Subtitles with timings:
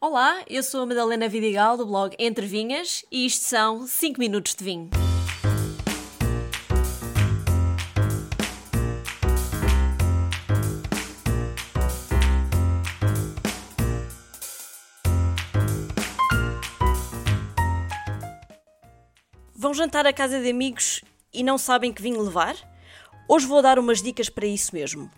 [0.00, 4.54] Olá, eu sou a Madalena Vidigal do blog Entre Vinhas e isto são 5 minutos
[4.54, 4.90] de vinho.
[19.52, 21.02] Vão jantar à casa de amigos
[21.34, 22.54] e não sabem que vinho levar?
[23.28, 25.10] Hoje vou dar umas dicas para isso mesmo.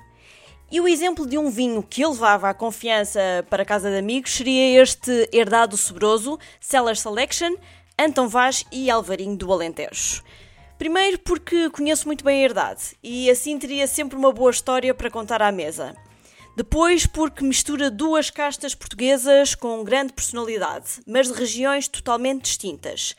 [0.70, 4.32] E o exemplo de um vinho que levava à confiança para a casa de amigos
[4.32, 7.56] seria este herdado sobroso, Cellar Selection,
[7.98, 10.22] Antão Vaz e Alvarinho do Alentejo.
[10.78, 15.10] Primeiro porque conheço muito bem a herdade e assim teria sempre uma boa história para
[15.10, 15.92] contar à mesa.
[16.56, 23.16] Depois porque mistura duas castas portuguesas com grande personalidade, mas de regiões totalmente distintas.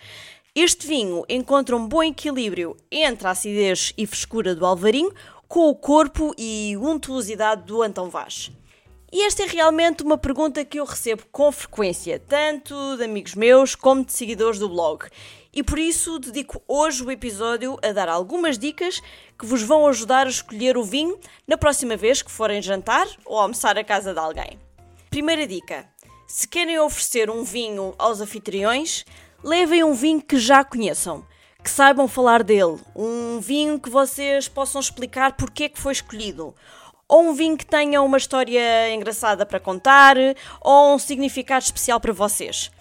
[0.56, 5.14] Este vinho encontra um bom equilíbrio entre a acidez e frescura do Alvarinho,
[5.52, 8.50] com o corpo e untuosidade do Antão Vaz.
[9.12, 13.76] E esta é realmente uma pergunta que eu recebo com frequência, tanto de amigos meus
[13.76, 15.10] como de seguidores do blog.
[15.54, 19.02] E por isso dedico hoje o episódio a dar algumas dicas
[19.38, 23.38] que vos vão ajudar a escolher o vinho na próxima vez que forem jantar ou
[23.38, 24.58] almoçar à casa de alguém.
[25.10, 25.86] Primeira dica:
[26.26, 29.04] se querem oferecer um vinho aos anfitriões,
[29.44, 31.26] levem um vinho que já conheçam,
[31.64, 36.56] que saibam falar dele, um vinho que vocês possam explicar porque é que foi escolhido,
[37.08, 40.16] ou um vinho que tenha uma história engraçada para contar,
[40.60, 42.72] ou um significado especial para vocês.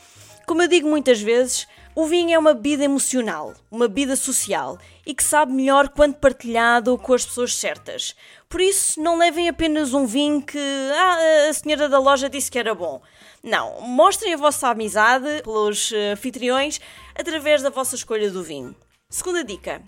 [0.46, 5.14] Como eu digo muitas vezes, o vinho é uma bebida emocional, uma bebida social e
[5.14, 8.14] que sabe melhor quando partilhado com as pessoas certas.
[8.48, 12.58] Por isso, não levem apenas um vinho que ah, a senhora da loja disse que
[12.58, 13.00] era bom.
[13.42, 16.80] Não, mostrem a vossa amizade pelos eh, anfitriões
[17.18, 18.76] através da vossa escolha do vinho.
[19.08, 19.82] Segunda dica: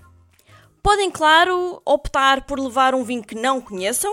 [0.82, 4.12] podem, claro, optar por levar um vinho que não conheçam,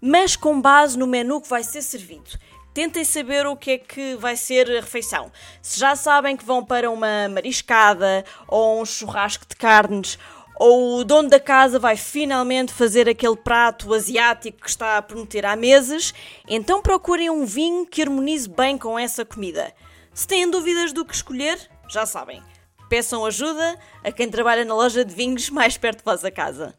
[0.00, 2.30] mas com base no menu que vai ser servido.
[2.74, 5.30] Tentem saber o que é que vai ser a refeição.
[5.62, 10.18] Se já sabem que vão para uma mariscada ou um churrasco de carnes,
[10.56, 15.46] ou o dono da casa vai finalmente fazer aquele prato asiático que está a prometer
[15.46, 16.12] há meses,
[16.48, 19.72] então procurem um vinho que harmonize bem com essa comida.
[20.12, 22.42] Se têm dúvidas do que escolher, já sabem.
[22.88, 26.74] Peçam ajuda a quem trabalha na loja de vinhos mais perto de vossa casa.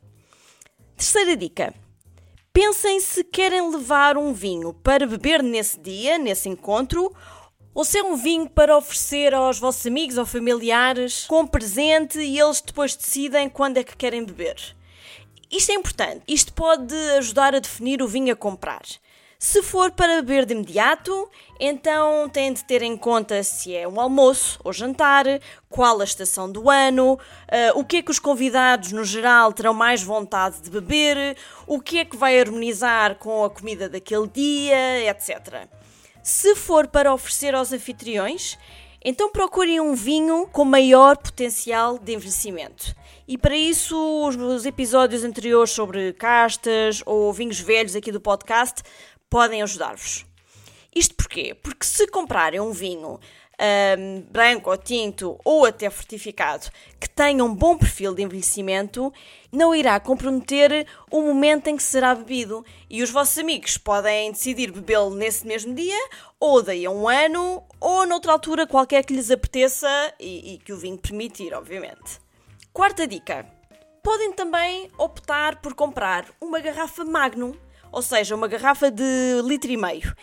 [0.98, 1.74] Terceira dica
[2.56, 7.14] Pensem se querem levar um vinho para beber nesse dia, nesse encontro,
[7.74, 12.40] ou se é um vinho para oferecer aos vossos amigos ou familiares com presente e
[12.40, 14.56] eles depois decidem quando é que querem beber.
[15.52, 16.24] Isto é importante.
[16.30, 18.84] Isto pode ajudar a definir o vinho a comprar.
[19.38, 21.29] Se for para beber de imediato,
[21.59, 25.25] então tem de ter em conta se é um almoço ou jantar,
[25.69, 27.19] qual a estação do ano, uh,
[27.79, 31.35] o que é que os convidados no geral terão mais vontade de beber,
[31.68, 35.68] o que é que vai harmonizar com a comida daquele dia, etc.
[36.24, 38.57] Se for para oferecer aos anfitriões,
[39.08, 42.96] então procurem um vinho com maior potencial de envelhecimento.
[43.28, 48.82] E para isso, os episódios anteriores sobre castas ou vinhos velhos aqui do podcast
[49.30, 50.26] podem ajudar-vos.
[50.96, 51.54] Isto porquê?
[51.54, 53.20] Porque se comprarem um vinho
[53.60, 59.14] um, branco ou tinto ou até fortificado que tenha um bom perfil de envelhecimento,
[59.52, 62.66] não irá comprometer o momento em que será bebido.
[62.90, 66.00] E os vossos amigos podem decidir bebê-lo nesse mesmo dia,
[66.40, 69.88] ou daí a um ano, ou noutra altura qualquer que lhes apeteça
[70.20, 72.20] e, e que o vinho permitir, obviamente.
[72.74, 73.46] Quarta dica:
[74.04, 77.54] podem também optar por comprar uma garrafa Magnum
[77.96, 80.14] ou seja, uma garrafa de litro e meio.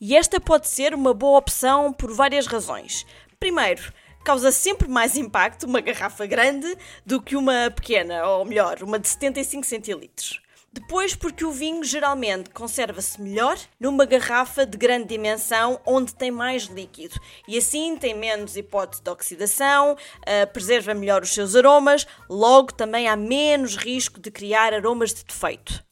[0.00, 3.04] E esta pode ser uma boa opção por várias razões.
[3.40, 3.92] Primeiro,
[4.24, 6.72] causa sempre mais impacto uma garrafa grande
[7.04, 10.40] do que uma pequena, ou melhor, uma de 75 centilitros.
[10.72, 16.64] Depois, porque o vinho geralmente conserva-se melhor numa garrafa de grande dimensão onde tem mais
[16.64, 22.72] líquido e assim tem menos hipótese de oxidação, uh, preserva melhor os seus aromas, logo
[22.72, 25.87] também há menos risco de criar aromas de defeito.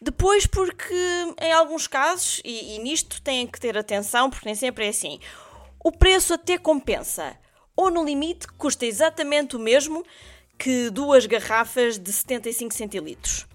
[0.00, 0.94] Depois, porque
[1.40, 5.18] em alguns casos, e, e nisto têm que ter atenção, porque nem sempre é assim,
[5.82, 7.36] o preço até compensa.
[7.76, 10.04] Ou no limite custa exatamente o mesmo
[10.56, 13.46] que duas garrafas de 75 centilitros.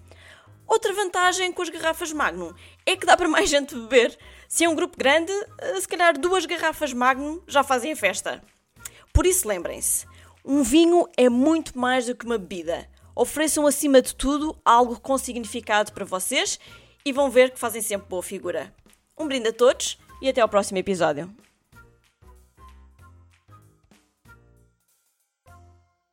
[0.66, 2.52] Outra vantagem com as garrafas Magnum
[2.86, 4.18] é que dá para mais gente beber.
[4.48, 8.42] Se é um grupo grande, eh, se calhar duas garrafas Magnum já fazem festa.
[9.12, 10.06] Por isso lembrem-se,
[10.44, 15.16] um vinho é muito mais do que uma bebida ofereçam acima de tudo algo com
[15.16, 16.58] significado para vocês
[17.04, 18.74] e vão ver que fazem sempre boa figura.
[19.18, 21.32] Um brinde a todos e até ao próximo episódio.